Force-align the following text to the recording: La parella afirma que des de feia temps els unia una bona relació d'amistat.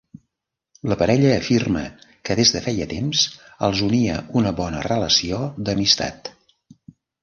La 0.91 0.95
parella 1.01 1.33
afirma 1.41 1.83
que 2.31 2.39
des 2.41 2.55
de 2.57 2.63
feia 2.69 2.89
temps 2.95 3.23
els 3.71 3.87
unia 3.93 4.19
una 4.43 4.57
bona 4.65 4.85
relació 4.91 5.47
d'amistat. 5.67 6.37